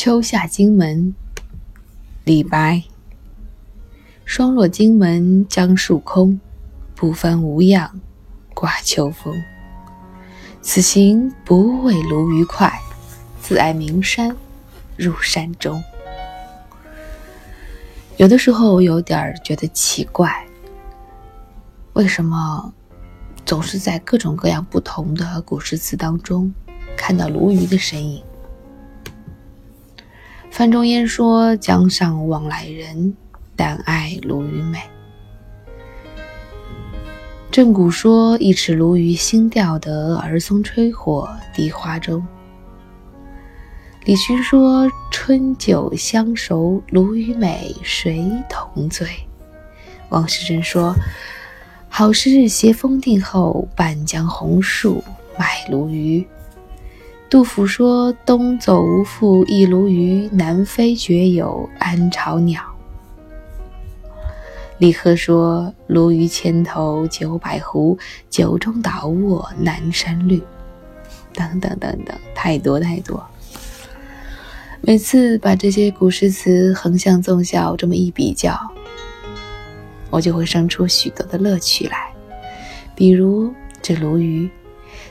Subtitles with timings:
[0.00, 1.12] 秋下荆门，
[2.22, 2.84] 李白。
[4.24, 6.38] 霜落荆门江树空，
[6.94, 8.00] 不翻无恙
[8.54, 9.34] 挂秋风。
[10.62, 12.72] 此行不为鲈鱼快，
[13.42, 14.36] 自爱名山
[14.96, 15.82] 入山中。
[18.18, 20.46] 有的时候我有点觉得奇怪，
[21.94, 22.72] 为什么
[23.44, 26.54] 总是在各种各样不同的古诗词当中
[26.96, 28.22] 看到鲈鱼的身影？
[30.58, 33.14] 范仲淹说：“江上往来人，
[33.54, 34.80] 但爱鲈鱼美。”
[37.48, 42.26] 郑谷说：“一尺鲈鱼新钓得，儿松吹火荻花中。”
[44.04, 49.06] 李勋说：“春酒相熟，鲈鱼美，谁同醉？”
[50.10, 50.92] 王世贞说
[51.88, 55.04] ：“好诗日斜风定后，半江红树
[55.38, 56.26] 买鲈鱼。”
[57.30, 62.62] 杜甫说：“东走无复一鲈鱼，南飞绝有安巢鸟。”
[64.78, 67.98] 李贺说：“鲈鱼千头九百壶，
[68.30, 70.42] 酒中倒卧南山绿。”
[71.34, 73.22] 等等等等，太多太多。
[74.80, 78.58] 每次把这些古诗词横向纵向这么一比较，
[80.08, 82.10] 我就会生出许多的乐趣来。
[82.94, 84.48] 比如这鲈鱼，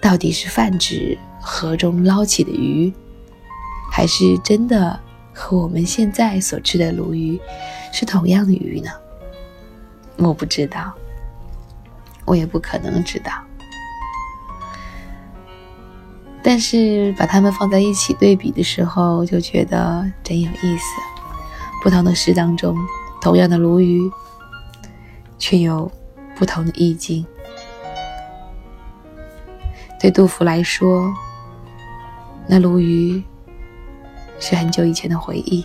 [0.00, 1.18] 到底是泛指？
[1.50, 2.92] 河中捞起的鱼，
[3.90, 5.00] 还是真的
[5.32, 7.40] 和我们现在所吃的鲈鱼
[7.90, 8.90] 是同样的鱼呢？
[10.18, 10.92] 我不知道，
[12.26, 13.32] 我也不可能知道。
[16.42, 20.84] 但是把它们放在一起对比的时候，就觉得真有意思。
[21.82, 22.76] 不同的诗当中，
[23.22, 24.10] 同样的鲈鱼，
[25.38, 25.90] 却有
[26.36, 27.26] 不同的意境。
[29.98, 31.10] 对杜甫来说。
[32.50, 33.22] 那鲈鱼
[34.40, 35.62] 是很久以前的回忆，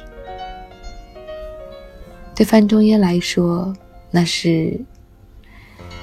[2.36, 3.74] 对范仲淹来说，
[4.12, 4.78] 那是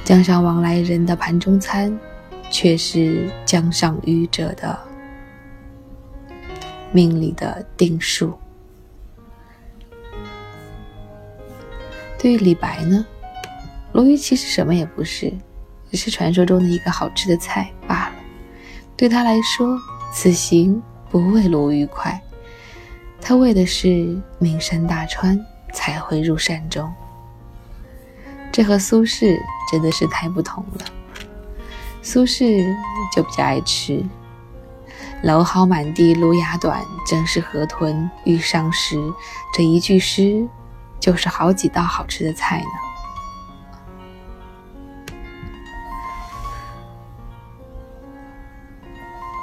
[0.04, 1.94] 江上往来人的盘中餐，
[2.50, 4.78] 却是江上渔者的
[6.92, 8.32] 命里的定数。
[12.18, 13.04] 对于李白呢，
[13.92, 15.30] 鲈鱼其实什么也不是，
[15.90, 18.14] 只是传说中的一个好吃的菜罢了。
[18.96, 19.78] 对他来说。
[20.12, 22.20] 此行不为鲈鱼快，
[23.20, 25.38] 他为的是名山大川，
[25.72, 26.92] 才会入山中。
[28.52, 29.38] 这和苏轼
[29.70, 30.84] 真的是太不同了。
[32.02, 32.66] 苏轼
[33.14, 34.04] 就比较爱吃
[35.22, 38.96] “蒌蒿满地芦芽短，正是河豚欲上时”
[39.54, 40.48] 这一句诗，
[40.98, 42.89] 就是好几道好吃的菜呢。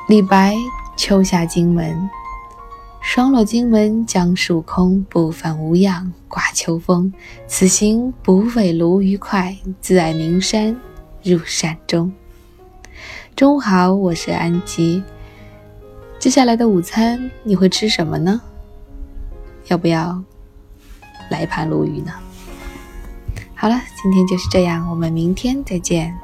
[0.08, 0.56] 李白
[0.96, 2.10] 秋下荆门，
[3.02, 7.12] 霜落荆门江树空，不返无恙挂秋风。
[7.46, 10.80] 此行不为鲈鱼快，自爱名山
[11.22, 12.10] 入山中。
[13.36, 15.04] 中午好，我是安吉。
[16.18, 18.40] 接下来的午餐你会吃什么呢？
[19.68, 20.24] 要不要
[21.30, 22.14] 来一盘鲈鱼呢？
[23.56, 26.18] 好了，今天就是这样，我们明天再见。